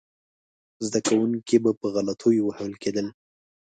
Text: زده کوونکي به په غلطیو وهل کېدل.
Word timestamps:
زده 0.85 0.99
کوونکي 1.07 1.57
به 1.63 1.71
په 1.79 1.87
غلطیو 1.95 2.43
وهل 2.47 2.71
کېدل. 2.83 3.07